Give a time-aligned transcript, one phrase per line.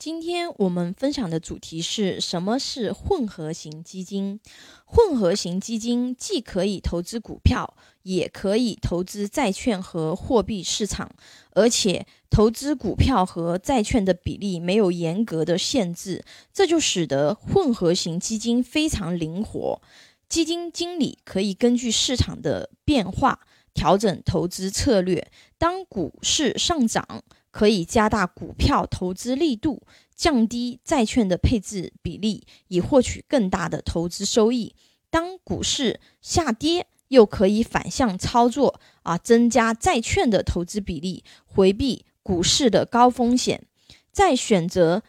[0.00, 4.40] 今天我们分享的主题是什么是混合型基金？
[4.86, 7.74] 混合型基金既可以投资股票，
[8.04, 11.10] 也可以投资债券和货币市场，
[11.50, 19.82] 而且投资股票和债券的比例没有严格的限制，这就使得混合型基金非常灵活。
[20.30, 23.40] 基金经理可以根据市场的变化
[23.74, 25.30] 调整投资策略。
[25.58, 29.82] 当股市上涨，可以加大股票投资力度，
[30.14, 34.74] 降低债券的配置比例，以获取更大的投资收益。
[35.10, 43.66] 当股市下跌，又可以反向操作啊，增加债券的投资比例，回避股市的高风险。
[44.12, 45.02] 在选择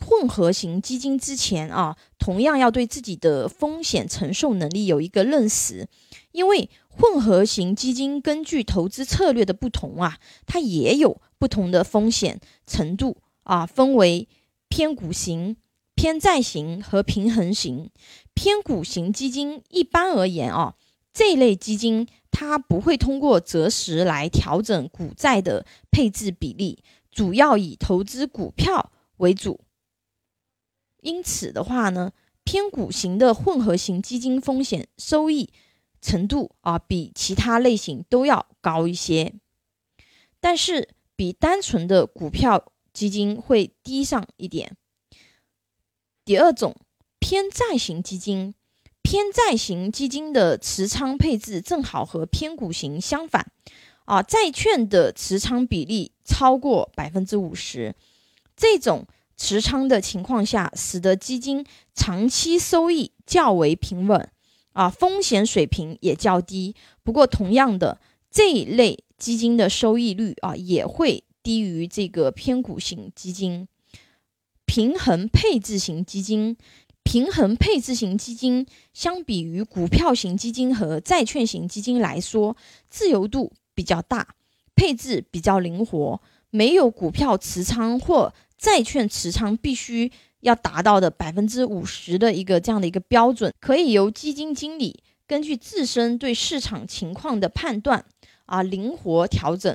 [0.00, 5.88] 混合型基金之前啊，同样要对自己的风险承受能力有一个认识，
[6.32, 11.20] 因为混合型基金根据投资策略的不同啊，它也有。
[11.38, 14.28] 不同的风险程度啊，分为
[14.68, 15.56] 偏股型、
[15.96, 17.90] 偏债型和平衡型。
[18.32, 20.76] 偏股型基金一般而言啊，
[21.12, 29.58] 这类基金它不会通过择时来调整股债的配置比例，主要以投资股票为主。
[31.02, 35.50] 因此的话呢，偏股型的混合型基金风险收益
[36.00, 39.34] 程度啊，比其他类型都要高一些，
[40.40, 40.88] 但是。
[41.14, 44.76] 比单纯的股票基金会低上一点。
[46.24, 46.74] 第二种
[47.20, 48.54] 偏债型基金，
[49.02, 53.52] 偏债型基金的持仓配置正好和偏股型相反，
[54.06, 57.94] 啊，债券的持仓比例超过百分之五十。
[58.56, 59.06] 这种
[59.36, 64.28] 持仓的情况下，使得基金长期收益较为平稳，
[64.72, 66.74] 啊，风险水平也较低。
[67.02, 69.04] 不过，同样的这一类。
[69.22, 73.68] 基金的收益率啊也会低于这个偏股型基金。
[74.66, 76.56] 平衡配置型基金，
[77.04, 82.56] 平衡配置型基金相比于股票型基金和债券型基金来说，
[82.90, 84.34] 自由度比较大，
[84.74, 90.12] 配置比较灵活，没有股票持仓或债券持仓必须
[90.42, 98.04] 要达到的百分之五十的一个这样的一个标准，可以由基金经理根据自身对市场情况的判断。
[98.46, 99.74] 啊，灵活调整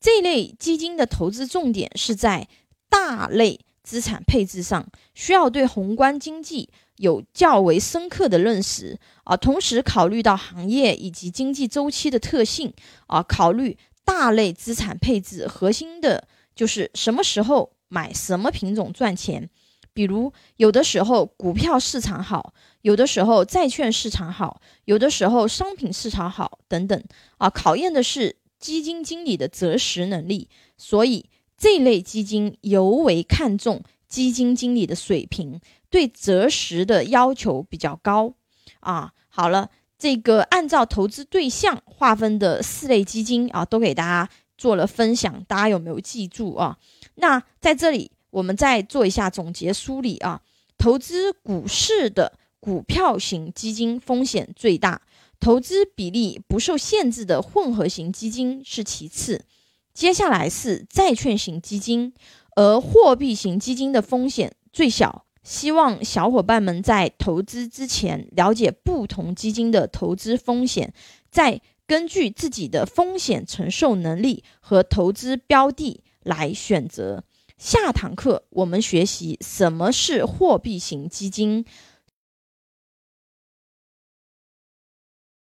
[0.00, 2.48] 这类基金的投资重点是在
[2.88, 12.72] 大类资产配置上，需要对宏观经济有较为深刻的认识啊，同时考虑到行业以及经济周期的特性
[13.08, 19.50] 啊，考虑大类资产配置核心的就是什么时候买什么品种赚钱。
[19.94, 27.04] 比如，有的时候股票市场好，有的时候债券市场好，有的时候商品市场好，等等
[27.36, 30.48] 啊，考验的是基金经理的择时能力。
[30.78, 35.60] 所以，这类基金尤为看重基金经理的水平，
[35.90, 38.32] 对择时的要求比较高
[38.80, 39.12] 啊。
[39.28, 44.30] 好了，这个按照投资对象划分的四类基金啊，都给大家
[44.62, 46.78] 做了分享，大家有没有记住啊？
[47.16, 48.12] 那在这里。
[48.32, 50.40] 我们再做一下总结梳理啊，
[50.78, 55.02] 投资股市的股票型基金风险最大，
[55.38, 59.44] 投资比例不受限制的混合型基金是其次，
[59.92, 62.14] 接下来是债券型基金，
[62.56, 65.26] 而货币型基金的风险最小。
[65.42, 70.94] 希望小伙伴们在投资之前了解不同基金的投资风险，
[71.30, 71.60] 在
[71.92, 77.22] 根据自己的风险承受能力和投资标的来选择。
[77.58, 81.66] 下堂课我们学习什么是货币型基金，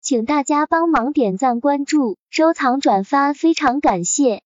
[0.00, 4.42] 请大家帮忙点赞、关注、收藏、转发，非常感谢。